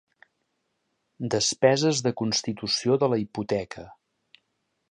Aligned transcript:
Despeses 1.35 2.01
de 2.07 2.13
constitució 2.23 2.97
de 3.05 3.11
la 3.13 3.23
hipoteca. 3.25 3.85